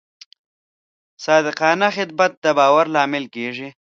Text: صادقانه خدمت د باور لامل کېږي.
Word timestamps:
صادقانه 1.25 1.87
خدمت 1.97 2.31
د 2.43 2.45
باور 2.57 2.85
لامل 2.95 3.25
کېږي. 3.35 3.69